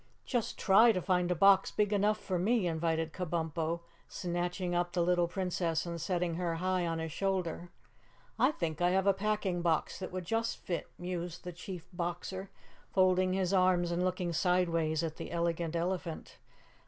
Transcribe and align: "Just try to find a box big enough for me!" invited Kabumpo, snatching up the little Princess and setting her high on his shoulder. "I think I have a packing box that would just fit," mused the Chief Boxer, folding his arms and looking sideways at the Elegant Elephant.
"Just 0.25 0.57
try 0.57 0.91
to 0.93 0.99
find 0.99 1.29
a 1.29 1.35
box 1.35 1.69
big 1.69 1.93
enough 1.93 2.17
for 2.17 2.39
me!" 2.39 2.65
invited 2.65 3.13
Kabumpo, 3.13 3.81
snatching 4.07 4.73
up 4.73 4.93
the 4.93 5.03
little 5.03 5.27
Princess 5.27 5.85
and 5.85 6.01
setting 6.01 6.37
her 6.37 6.55
high 6.55 6.87
on 6.87 6.97
his 6.97 7.11
shoulder. 7.11 7.69
"I 8.39 8.49
think 8.49 8.81
I 8.81 8.89
have 8.89 9.05
a 9.05 9.13
packing 9.13 9.61
box 9.61 9.99
that 9.99 10.11
would 10.11 10.25
just 10.25 10.57
fit," 10.57 10.89
mused 10.97 11.43
the 11.43 11.53
Chief 11.53 11.87
Boxer, 11.93 12.49
folding 12.89 13.33
his 13.33 13.53
arms 13.53 13.91
and 13.91 14.03
looking 14.03 14.33
sideways 14.33 15.03
at 15.03 15.17
the 15.17 15.29
Elegant 15.29 15.75
Elephant. 15.75 16.39